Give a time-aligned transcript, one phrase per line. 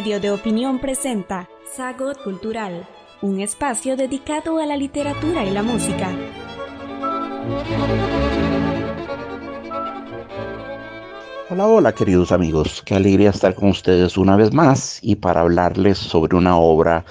[0.00, 1.46] Medio de opinión presenta
[1.76, 2.88] Sagot Cultural,
[3.20, 6.08] un espacio dedicado a la literatura y la música.
[11.50, 15.98] Hola, hola queridos amigos, qué alegría estar con ustedes una vez más y para hablarles
[15.98, 17.04] sobre una obra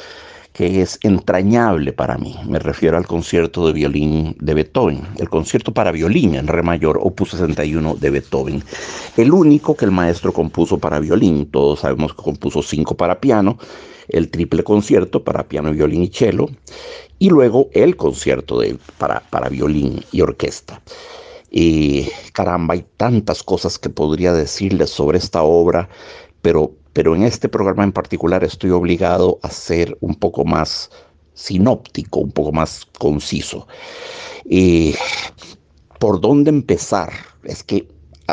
[0.59, 2.36] que es entrañable para mí.
[2.45, 7.00] Me refiero al concierto de violín de Beethoven, el concierto para violín en re mayor,
[7.02, 8.62] opus 61 de Beethoven.
[9.16, 13.58] El único que el maestro compuso para violín, todos sabemos que compuso cinco para piano,
[14.09, 16.50] el triple concierto para piano, violín y cello,
[17.19, 20.81] y luego el concierto de, para, para violín y orquesta.
[21.50, 25.88] Y caramba, hay tantas cosas que podría decirles sobre esta obra,
[26.42, 30.90] pero pero en este programa en particular estoy obligado a ser un poco más
[31.34, 33.68] sinóptico, un poco más conciso.
[36.00, 37.12] ¿Por dónde empezar?
[37.44, 37.88] Es que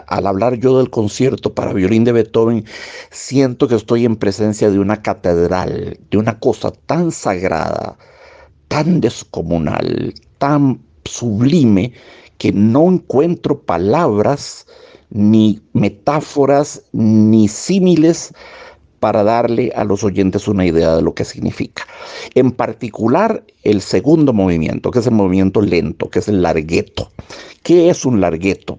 [0.08, 2.64] al hablar yo del concierto para violín de Beethoven,
[3.10, 7.96] siento que estoy en presencia de una catedral, de una cosa tan sagrada,
[8.68, 11.92] tan descomunal, tan sublime,
[12.38, 14.66] que no encuentro palabras
[15.10, 18.32] ni metáforas, ni símiles
[19.00, 21.86] para darle a los oyentes una idea de lo que significa.
[22.34, 27.10] En particular, el segundo movimiento, que es el movimiento lento, que es el largueto.
[27.62, 28.78] ¿Qué es un largueto?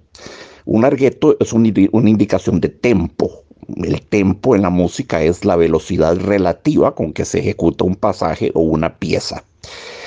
[0.66, 3.44] Un largueto es una indicación de tempo.
[3.78, 8.52] El tempo en la música es la velocidad relativa con que se ejecuta un pasaje
[8.54, 9.44] o una pieza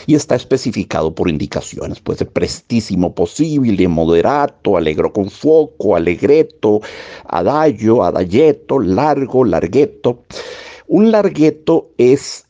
[0.06, 2.00] y está especificado por indicaciones.
[2.00, 6.80] Puede ser prestísimo posible, moderato, alegro con foco, alegreto,
[7.26, 10.24] adagio, adayeto, largo, largueto.
[10.86, 12.46] Un largueto es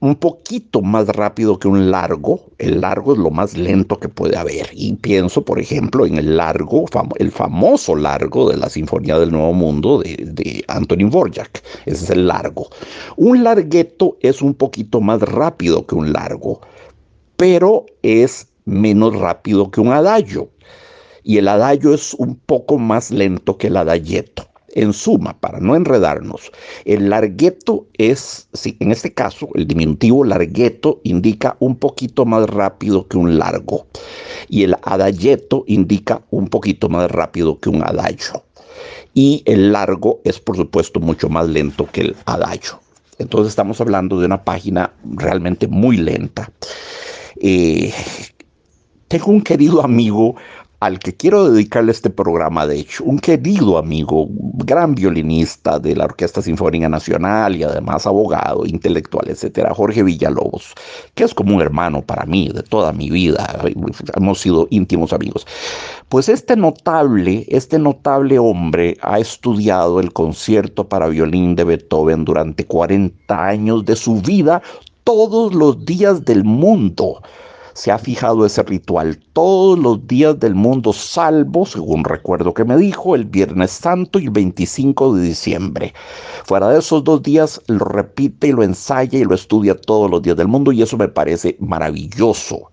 [0.00, 2.40] un poquito más rápido que un largo.
[2.58, 4.70] El largo es lo más lento que puede haber.
[4.72, 6.86] Y pienso, por ejemplo, en el largo,
[7.18, 11.62] el famoso largo de la Sinfonía del Nuevo Mundo de, de Antonin Dvorak.
[11.86, 12.68] Ese es el largo.
[13.16, 16.60] Un largueto es un poquito más rápido que un largo
[17.38, 20.50] pero es menos rápido que un adagio.
[21.22, 24.46] Y el adagio es un poco más lento que el adayeto.
[24.74, 26.52] En suma, para no enredarnos,
[26.84, 33.16] el largueto es, en este caso, el diminutivo largueto indica un poquito más rápido que
[33.16, 33.86] un largo.
[34.48, 38.42] Y el adayeto indica un poquito más rápido que un adagio.
[39.14, 42.80] Y el largo es, por supuesto, mucho más lento que el adagio.
[43.18, 46.50] Entonces estamos hablando de una página realmente muy lenta.
[47.40, 47.92] Eh,
[49.08, 50.36] tengo un querido amigo
[50.80, 56.04] al que quiero dedicarle este programa, de hecho, un querido amigo, gran violinista de la
[56.04, 60.74] Orquesta Sinfónica Nacional y además abogado, intelectual, etcétera, Jorge Villalobos,
[61.16, 63.60] que es como un hermano para mí de toda mi vida,
[64.14, 65.46] hemos sido íntimos amigos.
[66.08, 72.64] Pues este notable, este notable hombre ha estudiado el concierto para violín de Beethoven durante
[72.64, 74.62] 40 años de su vida,
[75.08, 77.22] todos los días del mundo
[77.72, 82.76] se ha fijado ese ritual todos los días del mundo, salvo, según recuerdo que me
[82.76, 85.94] dijo, el Viernes Santo y el 25 de diciembre.
[86.44, 90.20] Fuera de esos dos días lo repite y lo ensaya y lo estudia todos los
[90.20, 92.70] días del mundo y eso me parece maravilloso.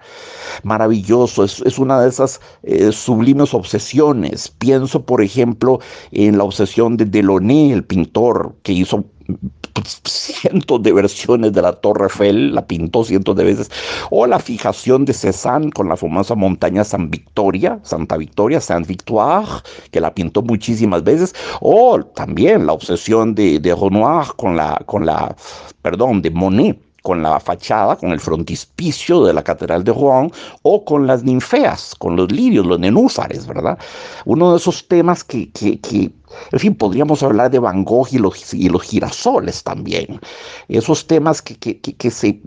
[0.64, 4.50] Maravilloso, es, una de esas eh, sublimes obsesiones.
[4.50, 5.80] Pienso, por ejemplo,
[6.12, 9.06] en la obsesión de Delaunay, el pintor que hizo
[10.04, 13.70] cientos de versiones de la Torre Eiffel, la pintó cientos de veces,
[14.10, 19.48] o la fijación de Cézanne con la famosa montaña San Victoria, Santa Victoria, Saint Victoire,
[19.92, 25.06] que la pintó muchísimas veces, o también la obsesión de, de Renoir con la, con
[25.06, 25.36] la,
[25.82, 30.32] perdón, de Monet con la fachada, con el frontispicio de la Catedral de Rouen,
[30.64, 33.78] o con las ninfeas, con los lirios, los nenúfares, ¿verdad?
[34.26, 36.12] Uno de esos temas que, que, que
[36.52, 40.20] en fin, podríamos hablar de Van Gogh y los, y los girasoles también.
[40.68, 42.40] Esos temas que, que, se,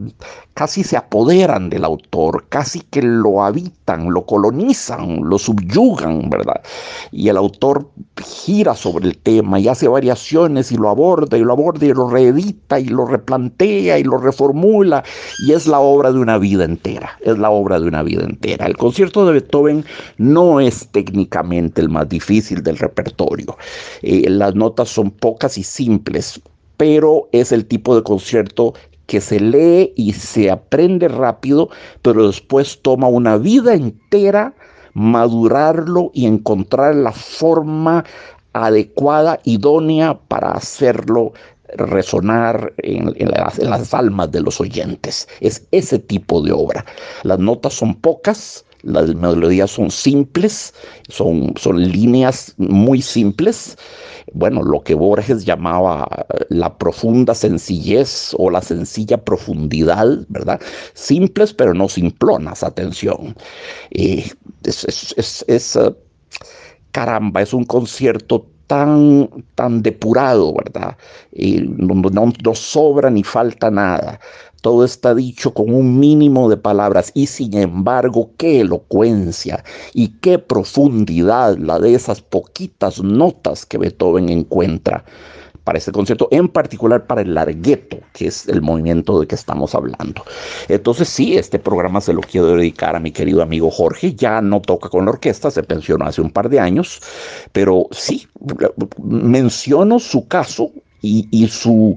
[0.54, 6.60] casi se apoderan del autor, casi que lo habitan, lo colonizan, lo subyugan, ¿verdad?
[7.12, 11.52] Y el autor gira sobre el tema y hace variaciones y lo aborda y lo
[11.52, 15.04] aborda y lo reedita y lo replantea y lo reformula.
[15.46, 18.66] Y es la obra de una vida entera, es la obra de una vida entera.
[18.66, 19.84] El concierto de Beethoven
[20.18, 23.56] no es técnicamente el más difícil del repertorio.
[24.02, 26.40] Eh, las notas son pocas y simples,
[26.76, 28.74] pero es el tipo de concierto
[29.06, 31.70] que se lee y se aprende rápido,
[32.02, 34.54] pero después toma una vida entera
[34.94, 38.04] madurarlo y encontrar la forma
[38.52, 41.32] adecuada, idónea para hacerlo
[41.76, 45.28] resonar en, las, en, las, almas de los oyentes.
[45.40, 46.84] Es ese tipo de obra.
[47.22, 50.74] Las notas son pocas, las melodías son simples,
[51.08, 53.76] son, son líneas muy simples.
[54.34, 60.60] Bueno, lo que Borges llamaba la profunda sencillez o la sencilla profundidad, ¿verdad?
[60.94, 63.34] Simples pero no simplonas, atención.
[63.90, 65.94] es, es, uh,
[66.92, 70.96] caramba, es un concierto tan, tan depurado, ¿verdad?
[71.32, 74.20] No, sobra ni falta nada.
[74.60, 79.64] Todo está dicho con un mínimo de palabras y sin embargo qué elocuencia
[79.94, 85.04] y qué profundidad la de esas poquitas notas que Beethoven encuentra
[85.68, 89.74] para este concierto, en particular para el largueto, que es el movimiento de que estamos
[89.74, 90.24] hablando.
[90.66, 94.62] Entonces sí, este programa se lo quiero dedicar a mi querido amigo Jorge, ya no
[94.62, 97.02] toca con la orquesta, se pensionó hace un par de años,
[97.52, 98.26] pero sí,
[98.96, 101.96] menciono su caso y, su,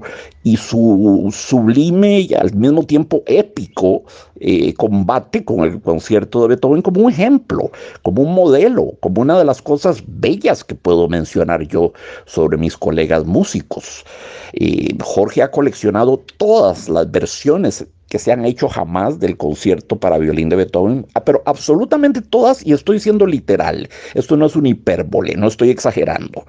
[1.32, 4.04] sublime y al mismo tiempo épico
[4.40, 7.70] eh, combate con el concierto de Beethoven como un ejemplo,
[8.02, 11.92] como un modelo, como una de las cosas bellas que puedo mencionar yo
[12.26, 14.04] sobre mis colegas músicos.
[14.52, 20.18] Eh, Jorge ha coleccionado todas las versiones que se han hecho jamás del concierto para
[20.18, 24.66] violín de Beethoven, ah, pero absolutamente todas, y estoy siendo literal, esto no es un
[24.66, 26.44] hipérbole, no estoy exagerando,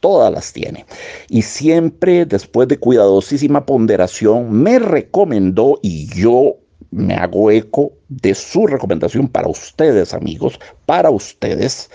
[0.00, 0.86] todas las tiene.
[1.28, 6.56] Y siempre, después de cuidadosísima ponderación, me recomendó, y yo
[6.90, 11.90] me hago eco de su recomendación para ustedes, amigos, para ustedes,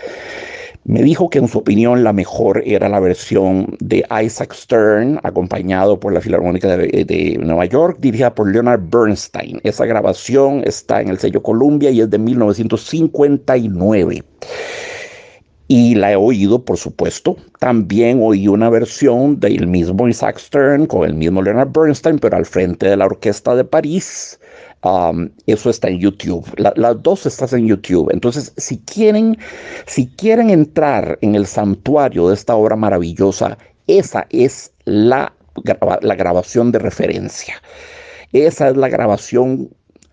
[0.88, 6.00] me dijo que en su opinión la mejor era la versión de Isaac Stern, acompañado
[6.00, 9.60] por la Filarmónica de, Nueva York, dirigida por Leonard Bernstein.
[9.63, 14.24] Esa grabación está en el sello Columbia y es de 1959.
[15.67, 17.35] Y la he oído, por supuesto.
[17.59, 22.45] También oí una versión del mismo Isaac Stern con el mismo Leonard Bernstein, pero al
[22.45, 24.39] frente de la Orquesta de París
[25.45, 26.45] eso está en YouTube.
[26.57, 28.09] las dos están en YouTube.
[28.11, 29.37] Entonces, si quieren,
[29.85, 35.33] si quieren entrar en el santuario de esta obra maravillosa, esa es la,
[36.01, 37.55] la grabación de referencia.
[38.33, 39.69] Esa es la grabación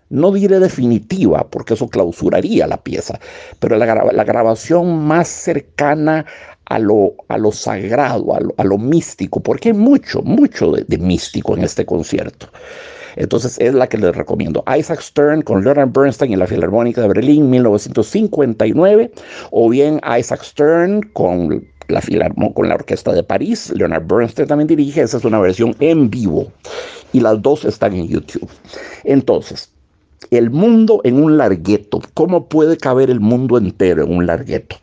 [0.09, 3.19] no diré definitiva, porque eso clausuraría la pieza,
[3.59, 3.85] pero la,
[4.23, 6.25] grabación más cercana
[6.65, 11.63] a lo, a lo sagrado, a lo, místico, porque hay mucho, mucho de místico en
[11.63, 12.47] este concierto.
[13.15, 14.63] Entonces es la que les recomiendo.
[14.77, 19.11] Isaac Stern con Leonard Bernstein en la Filarmónica de Berlín 1959
[19.51, 22.01] o bien Isaac Stern con la,
[22.53, 23.71] con la Orquesta de París.
[23.75, 25.01] Leonard Bernstein también dirige.
[25.01, 26.51] Esa es una versión en vivo
[27.13, 28.49] y las dos están en YouTube.
[29.03, 29.71] Entonces,
[30.31, 32.01] el mundo en un largueto.
[32.13, 34.77] ¿Cómo puede caber el mundo entero en un largueto?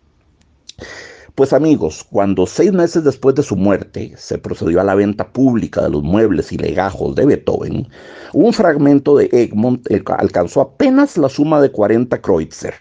[1.35, 5.83] Pues amigos, cuando seis meses después de su muerte se procedió a la venta pública
[5.83, 7.89] de los muebles y legajos de Beethoven,
[8.35, 9.87] un fragmento de Egmont
[10.19, 12.75] alcanzó apenas la suma de 40 kreutzer.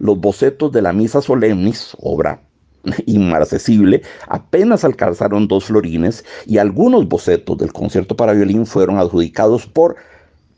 [0.00, 2.42] Los bocetos de la Misa Solemnis, obra
[3.06, 9.94] inmarcesible, apenas alcanzaron dos florines y algunos bocetos del concierto para violín fueron adjudicados por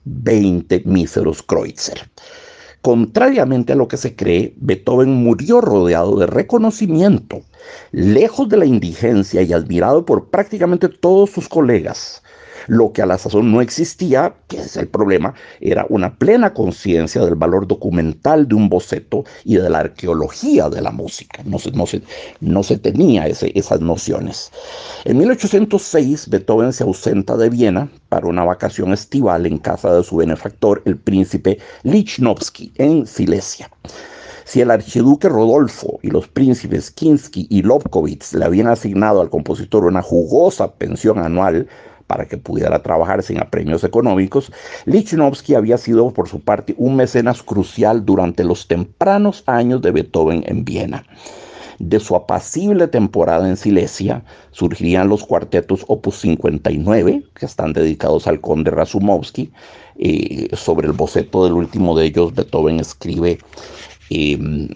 [0.06, 2.08] 20 míseros kreutzer.
[2.80, 7.42] Contrariamente a lo que se cree, Beethoven murió rodeado de reconocimiento,
[7.90, 12.22] lejos de la indigencia y admirado por prácticamente todos sus colegas.
[12.66, 17.24] Lo que a la sazón no existía, que es el problema, era una plena conciencia
[17.24, 21.42] del valor documental de un boceto y de la arqueología de la música.
[21.44, 21.86] No se, no
[22.40, 24.50] no se tenía esas nociones.
[25.04, 30.16] En 1806, Beethoven se ausenta de Viena para una vacación estival en casa de su
[30.16, 33.70] benefactor, el príncipe Lichnowsky, en Silesia.
[34.44, 39.84] Si el archiduque Rodolfo y los príncipes Kinsky y Lobkowitz le habían asignado al compositor
[39.84, 41.66] una jugosa pensión anual
[42.06, 44.52] para que pudiera trabajar sin apremios económicos,
[44.84, 50.44] Lichnowsky había sido por su parte un mecenas crucial durante los tempranos años de Beethoven
[50.46, 51.04] en Viena.
[51.78, 58.40] De su apacible temporada en Silesia surgirían los cuartetos Opus 59, que están dedicados al
[58.40, 59.52] conde Razumovsky.
[59.98, 63.38] Eh, sobre el boceto del último de ellos, Beethoven escribe,
[64.08, 64.68] em,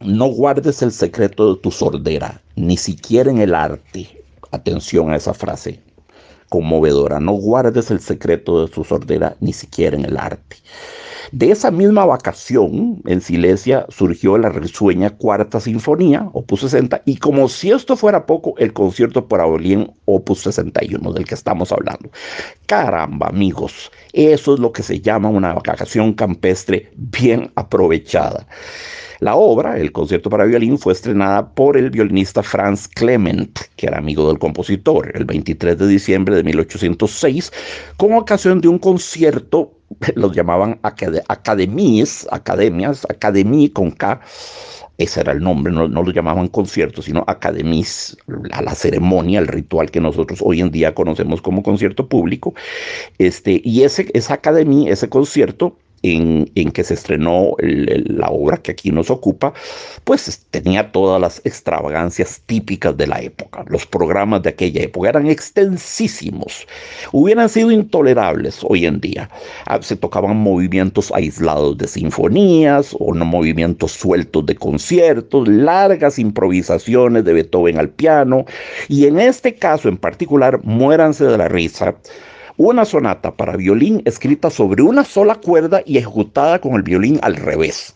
[0.00, 4.17] no guardes el secreto de tu sordera, ni siquiera en el arte,
[4.50, 5.80] Atención a esa frase
[6.48, 7.20] conmovedora.
[7.20, 10.56] No guardes el secreto de su sordera, ni siquiera en el arte.
[11.30, 17.50] De esa misma vacación, en Silesia, surgió la risueña Cuarta Sinfonía, opus 60, y como
[17.50, 22.10] si esto fuera poco, el concierto para violín, opus 61, del que estamos hablando.
[22.64, 28.46] Caramba, amigos, eso es lo que se llama una vacación campestre bien aprovechada.
[29.20, 33.98] La obra, el concierto para violín, fue estrenada por el violinista Franz Clement, que era
[33.98, 37.52] amigo del compositor, el 23 de diciembre de 1806,
[37.96, 39.72] con ocasión de un concierto
[40.14, 44.20] los llamaban academies, academias, academia con K,
[44.98, 48.16] ese era el nombre, no, lo llamaban conciertos, sino academies,
[48.50, 52.54] a la ceremonia, el ritual que nosotros hoy en día conocemos como concierto público.
[53.18, 58.90] Este, y ese, esa academia, ese concierto, en, que se estrenó la obra que aquí
[58.90, 59.52] nos ocupa,
[60.04, 63.64] pues tenía todas las extravagancias típicas de la época.
[63.68, 66.66] Los programas de aquella época eran extensísimos,
[67.12, 69.28] hubieran sido intolerables hoy en día.
[69.66, 77.32] Ah, se tocaban movimientos aislados de sinfonías o movimientos sueltos de conciertos, largas improvisaciones de
[77.32, 78.44] Beethoven al piano,
[78.88, 81.94] y en este caso en particular, muéranse de la risa
[82.58, 87.36] una sonata para violín escrita sobre una sola cuerda y ejecutada con el violín al
[87.36, 87.94] revés.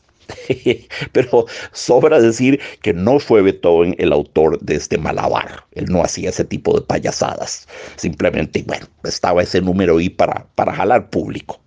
[1.13, 5.65] Pero sobra decir que no fue Beethoven el autor de este malabar.
[5.73, 7.67] Él no hacía ese tipo de payasadas.
[7.97, 11.61] Simplemente, bueno, estaba ese número ahí para, para jalar público.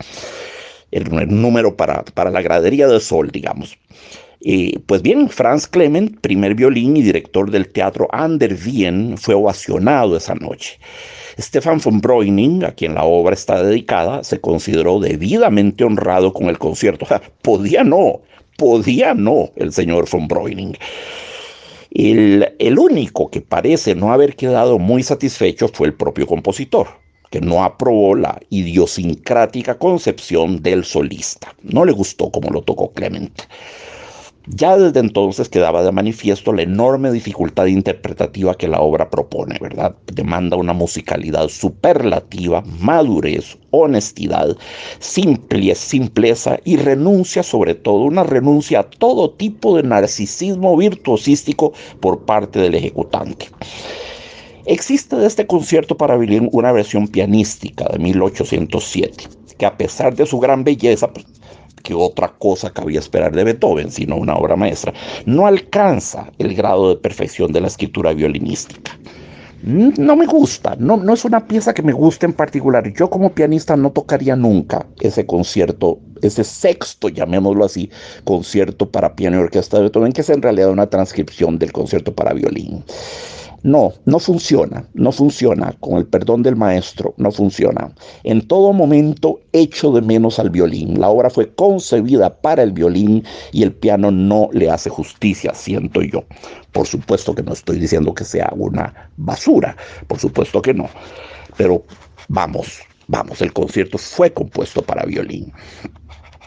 [0.92, 3.78] El, número para, para la gradería del sol, digamos.
[4.86, 10.36] pues bien, Franz Clement, primer violín y director del teatro Ander Wien, fue ovacionado esa
[10.36, 10.80] noche.
[11.38, 16.58] Stefan von Breuning, a quien la obra está dedicada, se consideró debidamente honrado con el
[16.58, 17.06] concierto.
[17.42, 18.22] Podía no,
[18.58, 20.78] podía no el señor von Breuning.
[21.92, 26.88] El, el único que parece no haber quedado muy satisfecho fue el propio compositor,
[27.32, 31.54] que no aprobó la idiosincrática concepción del solista.
[31.64, 33.42] No le gustó como lo tocó Clement.
[34.48, 39.96] Ya desde entonces quedaba de manifiesto la enorme dificultad interpretativa que la obra propone, ¿verdad?
[40.14, 44.56] Demanda una musicalidad superlativa, madurez, honestidad,
[45.00, 52.60] simpleza y renuncia sobre todo, una renuncia a todo tipo de narcisismo virtuosístico por parte
[52.60, 53.50] del ejecutante.
[54.68, 59.24] Existe de este concierto para violín una versión pianística de 1807,
[59.58, 61.26] que a pesar de su gran belleza, pues,
[61.86, 64.92] que otra cosa cabía esperar de Beethoven, sino una obra maestra,
[65.26, 69.00] no alcanza el grado de perfección de la escritura violinística.
[69.64, 72.92] No me gusta, no, no es una pieza que me guste en particular.
[72.94, 77.90] Yo como pianista no tocaría nunca ese concierto, ese sexto, llamémoslo así,
[78.26, 82.14] concierto para piano y orquesta de Beethoven, que es en realidad una transcripción del concierto
[82.14, 82.84] para violín.
[83.66, 87.92] No, no funciona, no funciona, con el perdón del maestro, no funciona.
[88.24, 91.00] En todo momento echo de menos al violín.
[91.00, 96.04] La obra fue concebida para el violín y el piano no le hace justicia, siento
[96.04, 96.24] yo.
[96.74, 100.88] Por supuesto que no estoy diciendo que sea una basura, por supuesto que no.
[101.58, 101.84] Pero
[102.28, 105.52] vamos, vamos, el concierto fue compuesto para violín.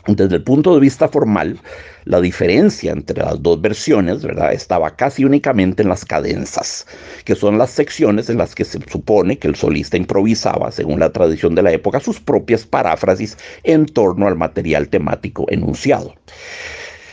[0.08, 1.60] Desde el punto de vista formal,
[2.06, 4.24] la diferencia entre las dos versiones.
[4.52, 6.86] Estaba casi únicamente en las cadenzas,
[7.26, 11.12] que son las secciones en las que se supone que el solista improvisaba, según la
[11.12, 16.14] tradición de la época, sus propias paráfrasis en torno al material temático enunciado.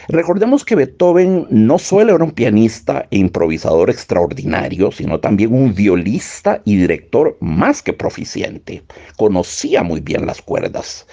[0.07, 6.61] Recordemos que Beethoven no solo era un pianista e improvisador extraordinario, sino también un violista
[6.63, 8.83] y director más que proficiente.
[9.17, 11.05] Conocía muy bien las cuerdas.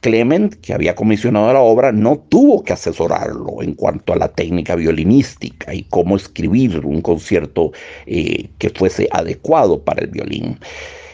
[0.00, 4.74] Clement, que había comisionado la obra, no tuvo que asesorarlo en cuanto a la técnica
[4.76, 7.72] violinística y cómo escribir un concierto
[8.06, 10.58] eh, que fuese adecuado para el violín.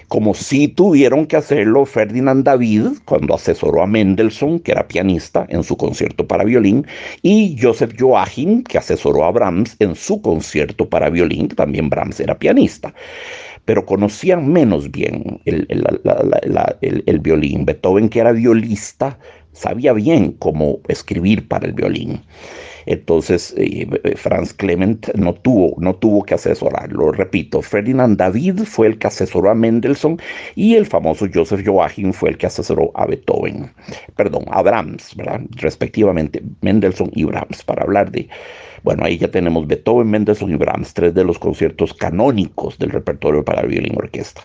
[0.09, 5.65] Como si tuvieron que hacerlo Ferdinand David cuando asesoró a Mendelssohn, que era pianista, en
[5.65, 6.87] su concierto para violín,
[7.23, 12.39] y Joseph Joachim, que asesoró a Brahms en su concierto para violín, también Brahms era
[12.39, 12.95] pianista
[13.65, 15.67] pero conocían menos bien el,
[17.07, 17.65] el, violín.
[17.65, 19.19] Beethoven, que era violista,
[19.53, 22.21] sabía bien cómo escribir para el violín.
[22.87, 23.87] Entonces, eh,
[24.17, 27.13] Franz Clement no tuvo, no tuvo que asesorarlo.
[27.13, 30.19] Repito, Ferdinand David fue el que asesoró a Mendelssohn
[30.55, 33.73] y el famoso Joseph Joachim fue el que asesoró a Beethoven,
[34.17, 35.41] perdón, a Brahms, ¿verdad?
[35.57, 38.29] respectivamente, Mendelssohn y Brahms, para hablar de,
[38.83, 43.45] bueno, ahí ya tenemos Beethoven, Mendelssohn y Brahms, tres de los conciertos canónicos del repertorio
[43.45, 44.43] para violín orquesta.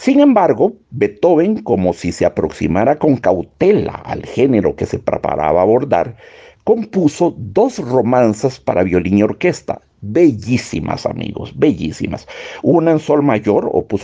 [0.00, 5.62] Sin embargo, Beethoven, como si se aproximara con cautela al género que se preparaba a
[5.62, 6.16] abordar,
[6.64, 12.26] compuso dos romanzas para violín y orquesta, bellísimas amigos, bellísimas.
[12.62, 14.02] Una en sol mayor, opus,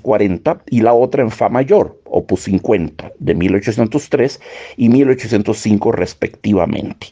[0.00, 4.40] 40, y la otra en fa mayor, opus 50, de 1803
[4.76, 7.08] y 1805 respectivamente.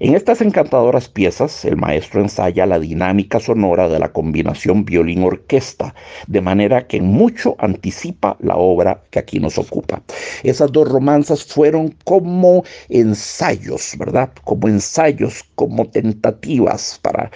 [0.00, 5.92] En estas encantadoras piezas, el maestro ensaya la dinámica sonora de la combinación violín-orquesta,
[6.28, 10.00] de manera que mucho anticipa la obra que aquí nos ocupa.
[10.44, 14.30] Esas dos romanzas fueron como ensayos, ¿verdad?
[14.44, 17.32] Como ensayos, como tentativas para,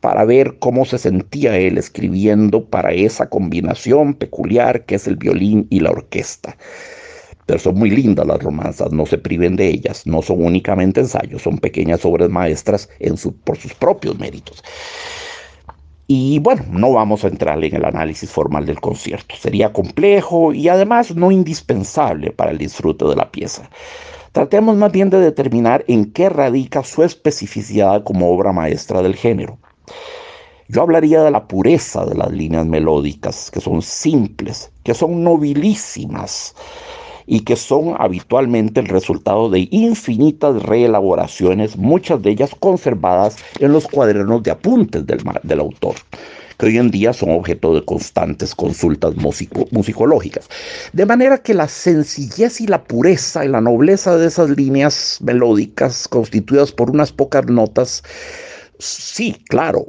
[0.00, 5.66] para ver cómo se sentía él escribiendo para esa combinación peculiar que es el violín
[5.70, 6.58] y la orquesta.
[7.46, 11.42] Pero son muy lindas las romanzas, no se priven de ellas, no son únicamente ensayos,
[11.42, 14.62] son pequeñas obras maestras su, por sus propios méritos.
[16.06, 20.68] Y bueno, no vamos a entrar en el análisis formal del concierto, sería complejo y
[20.68, 23.70] además no indispensable para el disfrute de la pieza.
[24.32, 29.58] Tratemos más bien de determinar en qué radica su especificidad como obra maestra del género.
[30.68, 36.54] Yo hablaría de la pureza de las líneas melódicas, que son simples, que son nobilísimas
[37.26, 43.86] y que son habitualmente el resultado de infinitas reelaboraciones, muchas de ellas conservadas en los
[43.86, 45.94] cuadernos de apuntes del, del autor
[46.58, 50.48] que hoy en día son objeto de constantes consultas musicológicas.
[50.92, 56.06] De manera que la sencillez y la pureza y la nobleza de esas líneas melódicas
[56.08, 58.02] constituidas por unas pocas notas
[58.78, 59.86] Sí, claro,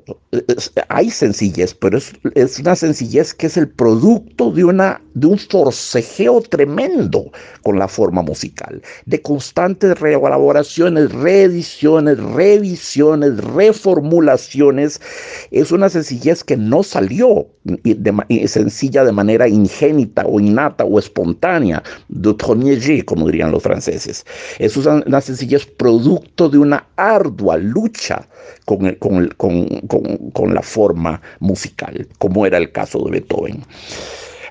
[0.89, 6.41] hay sencillez, pero es, una sencillez que es el producto de, una, de un forcejeo
[6.41, 7.31] tremendo
[7.63, 15.01] con la forma musical, de constantes reelaboraciones, reediciones, revisiones, reformulaciones.
[15.49, 21.81] Es una sencillez que no salió de, sencilla de manera ingénita o innata o espontánea,
[22.09, 24.25] de premier como dirían los franceses.
[24.59, 28.27] Es una sencillez producto de una ardua lucha
[28.65, 33.63] con, con, la forma musical, como era el caso de Beethoven.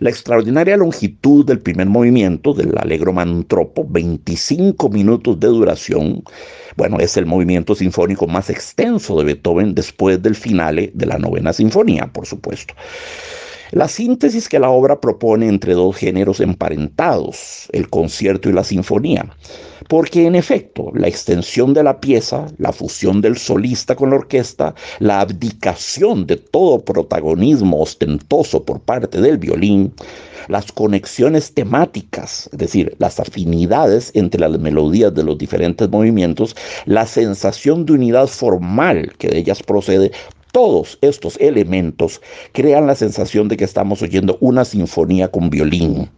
[0.01, 6.25] La extraordinaria longitud del primer movimiento del Allegro Mantropo, 25 minutos de duración,
[6.77, 11.53] bueno, es el movimiento sinfónico más extenso de Beethoven después del finale de la novena
[11.53, 12.75] sinfonía, por supuesto.
[13.71, 19.27] La síntesis que la obra propone entre dos géneros emparentados, el concierto y la sinfonía,
[19.89, 24.75] porque en efecto la extensión de la pieza, la fusión del solista con la orquesta,
[24.99, 29.93] la abdicación de todo protagonismo ostentoso por parte del violín,
[30.49, 37.07] las conexiones temáticas, es decir, las afinidades entre las melodías de los diferentes movimientos, la
[37.07, 40.13] sensación de unidad formal que de ellas procede,
[40.55, 46.09] todos estos elementos crean la sensación de que estamos oyendo una sinfonía con violín,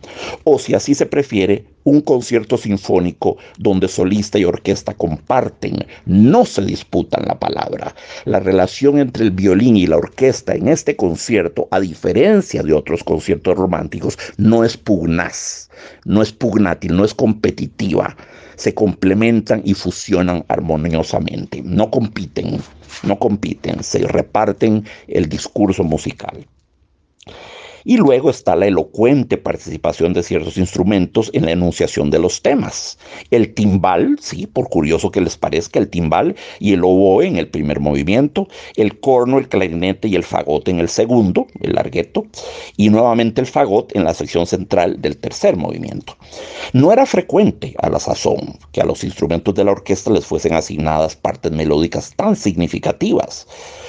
[0.45, 6.61] o si así se prefiere, un concierto sinfónico donde solista y orquesta comparten, no se
[6.61, 7.95] disputan la palabra.
[8.27, 13.05] La relación entre el violín y la orquesta en este concierto, a diferencia de otros
[13.05, 15.71] conciertos románticos, no es pugnaz,
[16.05, 18.15] no es pugnátil, no es competitiva.
[18.57, 22.61] Se complementan y fusionan armoniosamente, no compiten
[23.03, 26.47] no compiten, se reparten el discurso musical.
[27.89, 32.99] Y luego está la elocuente participación de ciertos instrumentos en la enunciación de los temas.
[33.31, 37.47] El timbal, sí, por curioso que les parezca, el timbal y el oboe en el
[37.47, 42.27] primer movimiento, el corno, el clarinete y el fagot en el segundo, el largueto,
[42.77, 46.17] y nuevamente el fagot en la sección central del tercer movimiento.
[46.73, 50.55] No era frecuente a la sazón que a los instrumentos de la orquesta les fuesen
[50.55, 53.47] asignadas partes melódicas tan significativas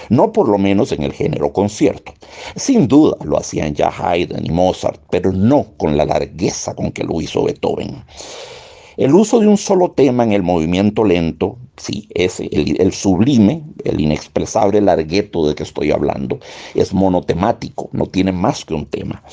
[0.09, 2.13] no por lo menos en el género concierto.
[2.55, 7.03] Sin duda lo hacían ya Haydn y Mozart, pero no con la largueza con que
[7.03, 8.03] lo hizo Beethoven.
[8.97, 13.61] El uso de un solo tema en el movimiento lento, sí, es el, el, sublime,
[13.83, 16.39] el inexpresable largueto de que estoy hablando,
[16.73, 19.23] es monotemático, no tiene más que un tema.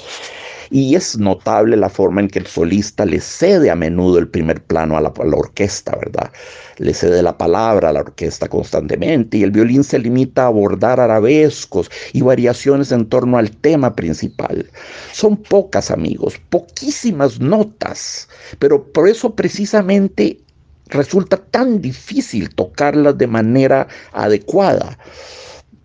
[0.74, 4.60] Y es notable la forma en que el solista le cede a menudo el primer
[4.60, 6.32] plano a la, orquesta, ¿verdad?
[6.78, 10.98] Le cede la palabra a la orquesta constantemente y el violín se limita a abordar
[10.98, 14.68] arabescos y variaciones en torno al tema principal.
[15.12, 20.40] Son pocas, amigos, poquísimas notas, pero por eso precisamente
[20.86, 24.98] resulta tan difícil tocarlas de manera adecuada.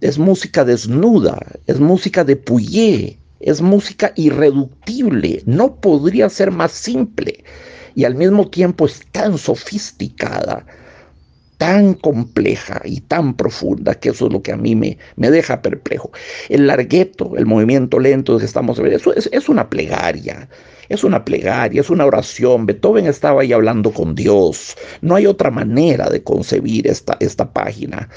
[0.02, 7.43] Es música desnuda, es música de Puyé, es música irreductible, no podría ser más simple
[7.95, 10.65] y al mismo tiempo es tan sofisticada,
[11.58, 15.62] tan compleja y tan profunda que eso es lo que a mí me, me deja
[15.62, 16.12] perplejo.
[16.47, 20.47] El largueto, el movimiento lento que estamos viendo, eso es, es una plegaria,
[20.89, 22.65] es una plegaria, es una oración.
[22.65, 24.75] Beethoven estaba ahí hablando con Dios.
[25.02, 28.10] No hay otra manera de concebir esta, esta página.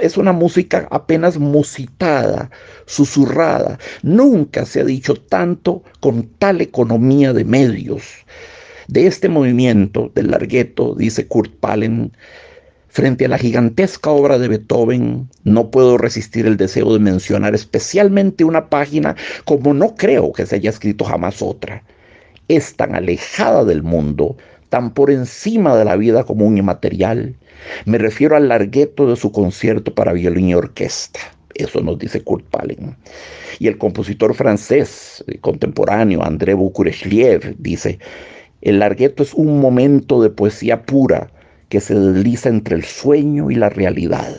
[0.00, 2.50] es una música apenas musitada,
[2.86, 3.78] susurrada.
[4.02, 8.02] Nunca se ha dicho tanto con tal economía de medios.
[8.88, 12.12] De este movimiento del largueto, dice Kurt Palen,
[12.92, 18.44] Frente a la gigantesca obra de Beethoven, no puedo resistir el deseo de mencionar especialmente
[18.44, 21.82] una página como no creo que se haya escrito jamás otra.
[22.48, 24.36] Es tan alejada del mundo,
[24.68, 27.34] tan por encima de la vida común y material.
[27.86, 31.20] Me refiero al largueto de su concierto para violín y orquesta.
[31.54, 32.94] Eso nos dice Kurt Palen.
[33.58, 37.98] Y el compositor francés contemporáneo André Boukourechliev dice,
[38.60, 41.30] El largueto es un momento de poesía pura
[41.72, 44.36] que se desliza entre el sueño y la realidad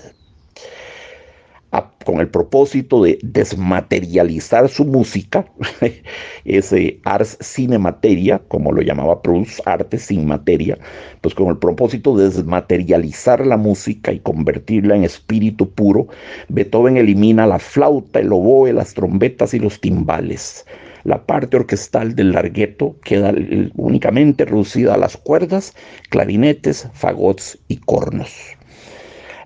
[2.05, 5.45] con el propósito de desmaterializar su música,
[6.45, 10.77] ese ars sin materia, como lo llamaba Proust, arte sin materia,
[11.21, 16.07] pues con el propósito de desmaterializar la música y convertirla en espíritu puro,
[16.49, 20.65] Beethoven elimina la flauta, el oboe, las trompetas y los timbales.
[21.03, 23.33] La parte orquestal del largueto queda
[23.75, 25.73] únicamente reducida a las cuerdas,
[26.09, 28.33] clarinetes, fagots y cornos.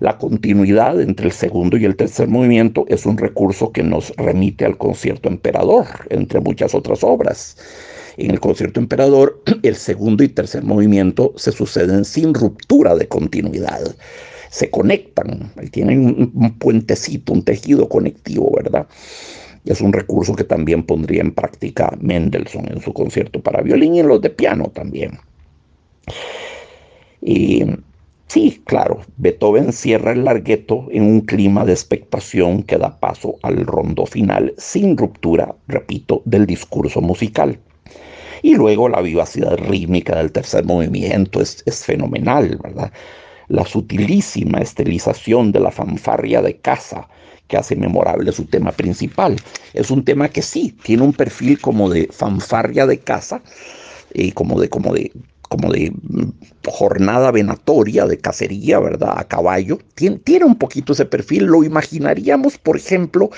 [0.00, 4.64] La continuidad entre el segundo y el tercer movimiento es un recurso que nos remite
[4.64, 7.56] al concierto emperador, entre muchas otras obras.
[8.16, 13.96] En el concierto emperador, el segundo y tercer movimiento se suceden sin ruptura de continuidad.
[14.50, 18.86] Se conectan, tienen un, puentecito, un tejido conectivo, ¿verdad?
[19.64, 24.00] Es un recurso que también pondría en práctica Mendelssohn en su concierto para violín y
[24.00, 25.18] en los de piano también.
[27.20, 27.64] Y
[28.28, 33.64] Sí, claro, Beethoven cierra el largueto en un clima de expectación que da paso al
[33.64, 37.58] rondo final sin ruptura, repito, del discurso musical.
[38.42, 42.92] Y luego la vivacidad rítmica del tercer movimiento es, es fenomenal, ¿verdad?
[43.48, 47.08] La sutilísima estilización de la fanfarria de casa
[47.48, 49.36] que hace memorable su tema principal.
[49.72, 53.42] Es un tema que sí, tiene un perfil como de fanfarria de casa,
[54.12, 55.12] y como de, como de
[55.48, 56.28] como de mm,
[56.66, 59.14] jornada venatoria, de cacería, ¿verdad?
[59.16, 59.78] A caballo.
[59.94, 61.44] Tiene, un poquito ese perfil.
[61.44, 63.30] Lo imaginaríamos, por ejemplo,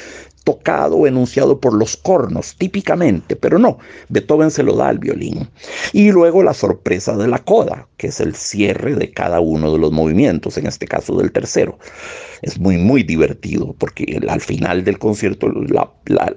[0.44, 5.48] tocado o enunciado por los cornos, típicamente, pero no, Beethoven se lo da al violín.
[5.92, 9.78] Y luego la sorpresa de la coda, que es el cierre de cada uno de
[9.78, 11.78] los movimientos, en este caso del tercero.
[12.42, 15.90] Es muy, muy divertido, porque al final del concierto la,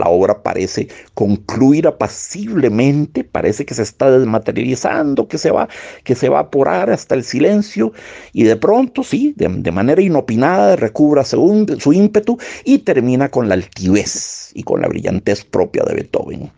[0.06, 5.70] obra parece concluir apaciblemente, parece que se está desmaterializando, que se va,
[6.04, 7.94] que se va a evaporar hasta el silencio,
[8.34, 13.56] y de pronto, sí, de, manera inopinada, recubra su, su ímpetu y termina con la
[14.54, 16.52] y con la brillantez propia de Beethoven.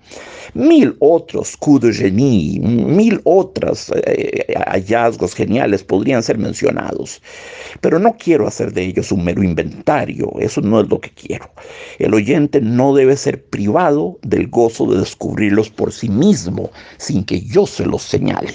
[0.54, 7.22] Mil otros coups de génie, mil otros eh, hallazgos geniales podrían ser mencionados,
[7.82, 11.50] pero no quiero hacer de ellos un mero inventario, eso no es lo que quiero.
[12.00, 17.42] El oyente no debe ser privado del gozo de descubrirlos por sí mismo, sin que
[17.42, 18.54] yo se los señale.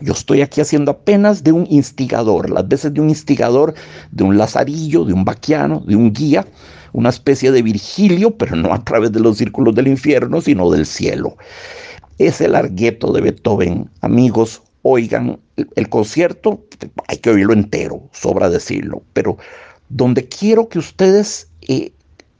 [0.00, 3.74] Yo estoy aquí haciendo apenas de un instigador, las veces de un instigador,
[4.10, 6.46] de un lazarillo, de un vaquiano, de un guía,
[6.94, 10.86] una especie de Virgilio, pero no a través de los círculos del infierno, sino del
[10.86, 11.36] cielo.
[12.18, 13.90] Es el largueto de Beethoven.
[14.00, 16.64] Amigos, oigan, el, concierto
[17.08, 19.36] hay que oírlo entero, sobra decirlo, pero
[19.88, 21.92] donde quiero que ustedes, eh,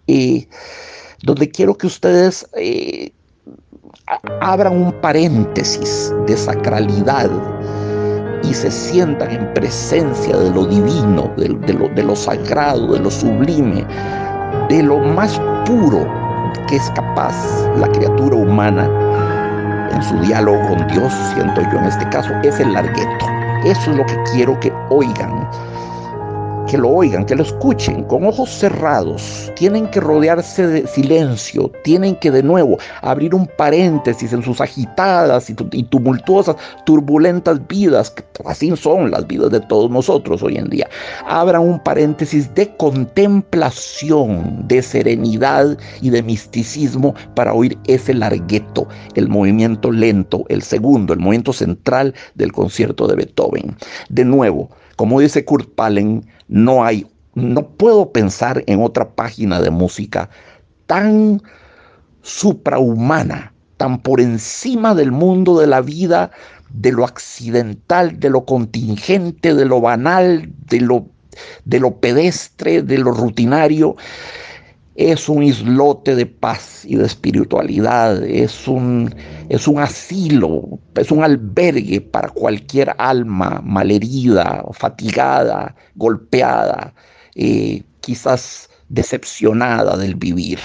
[0.07, 0.47] eh,
[1.23, 3.11] donde quiero que ustedes eh,
[4.41, 7.29] abran un paréntesis de sacralidad
[8.45, 13.85] y se sientan en presencia de lo divino, de lo sagrado, de lo sublime,
[14.69, 16.07] de lo más puro
[16.69, 17.35] que es capaz
[17.77, 18.89] la criatura humana
[19.91, 23.27] en su diálogo con Dios, siento yo en este caso, es el largueto.
[23.65, 25.49] Eso es lo que quiero que oigan
[26.67, 29.53] que lo oigan, que lo escuchen con ojos cerrados.
[29.57, 35.51] Tienen que rodearse de silencio, tienen que de nuevo abrir un paréntesis en sus agitadas
[35.51, 40.89] y, tumultuosas, turbulentas vidas, que así son las vidas de todos nosotros hoy en día.
[41.27, 49.29] Abran un paréntesis de contemplación, de serenidad y de misticismo para oír ese largueto, el
[49.29, 53.77] movimiento lento, el segundo, el movimiento central del concierto de Beethoven.
[54.09, 59.71] De nuevo, como dice Kurt Pallen, no hay, no puedo pensar en otra página de
[59.71, 60.29] música
[60.87, 61.43] tan
[62.23, 66.31] suprahumana, tan por encima del mundo de la vida,
[66.71, 71.07] de lo accidental, de lo contingente, de lo banal, de lo,
[71.65, 73.97] de lo pedestre, de lo rutinario
[74.95, 79.15] es un islote de paz y de espiritualidad, es un,
[79.49, 86.95] es un asilo, es un albergue para cualquier alma malherida, fatigada, golpeada,
[87.35, 90.61] eh, quizás decepcionada del vivir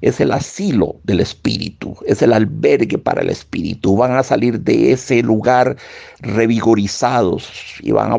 [0.00, 3.96] es el asilo del espíritu, es el albergue para el espíritu.
[3.96, 5.76] Van a salir de ese lugar
[6.20, 8.18] revigorizados y van a,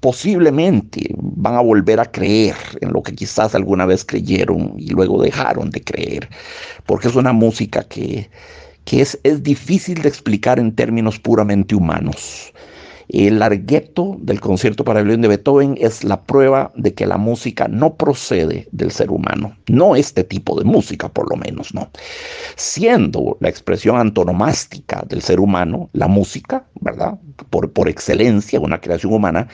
[0.00, 5.22] posiblemente van a volver a creer en lo que quizás alguna vez creyeron y luego
[5.22, 6.28] dejaron de creer,
[6.86, 8.28] porque es una música que,
[8.90, 12.52] es, es difícil de explicar en términos puramente humanos.
[13.08, 17.66] El largueto del concierto para violín de Beethoven es la prueba de que la música
[17.66, 21.90] no procede del ser humano, no este tipo de música por lo menos, no.
[22.56, 27.18] Siendo la expresión antonomástica del ser humano, la música, ¿verdad?
[27.48, 29.48] Por, por excelencia, una creación humana,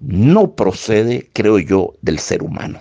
[0.00, 2.80] no procede, creo yo, del ser humano.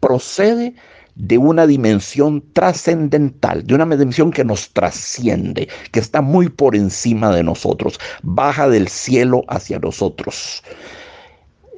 [0.00, 0.74] Procede
[1.14, 7.34] de una dimensión trascendental, de una dimensión que nos trasciende, que está muy por encima
[7.34, 10.62] de nosotros, baja del cielo hacia nosotros.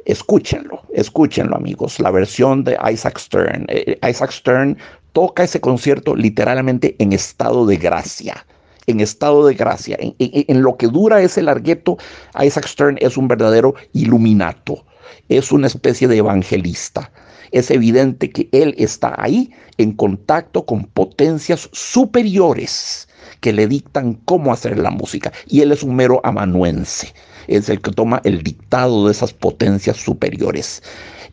[0.04, 3.66] Escúchenlo, escúchenlo amigos, la versión de Isaac Stern.
[3.68, 4.76] Eh, Isaac Stern
[5.12, 8.44] toca ese concierto literalmente en estado de gracia
[8.88, 9.96] en estado de gracia.
[10.00, 11.98] En, en, lo que dura ese largueto,
[12.42, 14.84] Isaac Stern es un verdadero iluminato,
[15.28, 17.08] es una especie de evangelista
[17.52, 23.08] es evidente que él está ahí en contacto con potencias superiores
[23.40, 25.32] que le dictan cómo hacer la música.
[25.46, 27.12] Y él es un mero amanuense,
[27.46, 30.82] es el que toma el dictado de esas potencias superiores.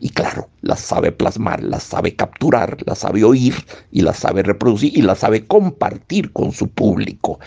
[0.00, 3.54] Y claro, las sabe plasmar, las sabe capturar, las sabe oír
[3.90, 7.38] y las sabe reproducir y las sabe compartir con su público.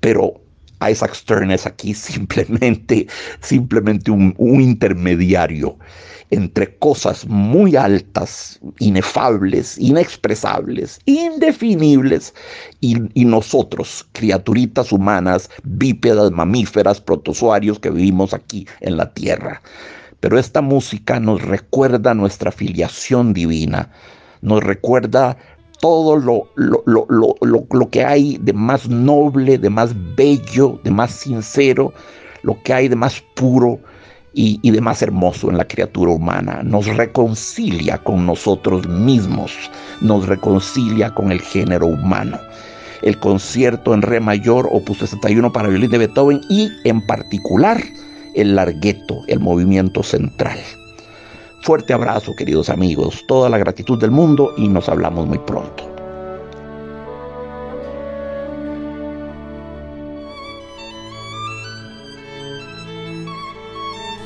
[0.00, 0.40] Pero
[0.86, 3.06] Isaac Stern es aquí simplemente,
[3.40, 5.76] simplemente un, un intermediario
[6.30, 12.34] entre cosas muy altas, inefables, inexpresables, indefinibles,
[12.80, 19.62] y, nosotros, criaturitas humanas, bípedas, mamíferas, protozoarios que vivimos aquí en la tierra.
[20.20, 23.90] Pero esta música nos recuerda nuestra filiación divina,
[24.42, 25.36] nos recuerda
[25.80, 31.12] todo lo, lo, lo, lo, que hay de más noble, de más bello, de más
[31.12, 31.92] sincero,
[32.42, 33.78] lo que hay de más puro
[34.34, 36.60] y, de más hermoso en la criatura humana.
[36.62, 39.52] Nos reconcilia con nosotros mismos,
[40.00, 42.38] nos reconcilia con el género humano.
[43.02, 47.82] El concierto en re mayor, opus 61 para violín de Beethoven y en particular
[48.34, 50.58] el largueto, el movimiento central.
[51.62, 55.84] Fuerte abrazo, queridos amigos, toda la gratitud del mundo y nos hablamos muy pronto.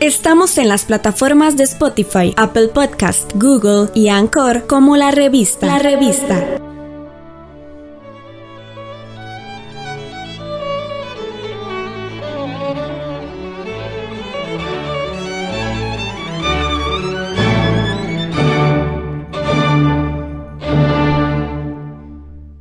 [0.02, 5.66] Estamos en las plataformas de Spotify, Apple Podcast, Google y Anchor como la revista.
[5.66, 6.71] La revista.